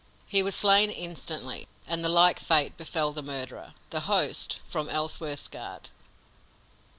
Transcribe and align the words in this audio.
He 0.27 0.41
was 0.41 0.55
slain 0.55 0.89
instantly, 0.89 1.67
and 1.85 2.03
the 2.03 2.09
like 2.09 2.39
fate 2.39 2.75
befell 2.75 3.11
the 3.13 3.21
murderer, 3.21 3.75
the 3.91 3.99
host, 3.99 4.59
from 4.67 4.89
Ellsworth's 4.89 5.47
guard. 5.47 5.91